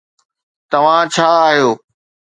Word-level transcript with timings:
توهان 0.71 1.03
ڇا 1.15 1.29
آهيو؟ 1.47 1.69